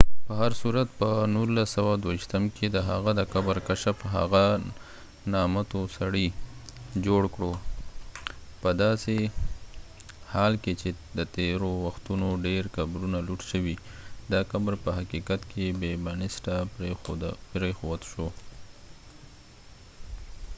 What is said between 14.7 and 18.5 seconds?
په حقیقت کې بې بنسټه پريښود شو